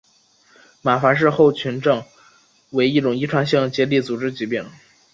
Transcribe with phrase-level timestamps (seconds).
[0.81, 1.79] 马凡氏症候群
[2.71, 4.65] 为一种遗传性结缔组织疾病。